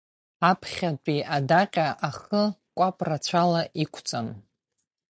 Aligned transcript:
Аԥхьатәи 0.49 1.21
адаҟьа 1.35 1.87
ахы 2.07 2.43
кәаԥ 2.77 2.97
рацәала 3.07 3.61
иқәҵан. 3.83 4.27